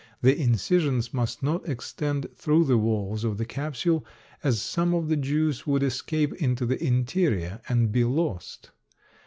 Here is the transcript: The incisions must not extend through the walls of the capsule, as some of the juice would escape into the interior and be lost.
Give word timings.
The 0.23 0.35
incisions 0.35 1.13
must 1.13 1.43
not 1.43 1.69
extend 1.69 2.25
through 2.35 2.63
the 2.63 2.79
walls 2.79 3.23
of 3.23 3.37
the 3.37 3.45
capsule, 3.45 4.03
as 4.43 4.59
some 4.59 4.95
of 4.95 5.09
the 5.09 5.15
juice 5.15 5.67
would 5.67 5.83
escape 5.83 6.33
into 6.41 6.65
the 6.65 6.83
interior 6.83 7.61
and 7.69 7.91
be 7.91 8.03
lost. 8.03 8.71